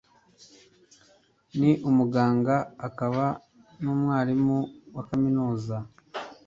[1.59, 2.55] Ni umuganga
[2.87, 3.25] akaba
[3.81, 4.57] n'umwarimu
[4.95, 5.75] wa kaminuza.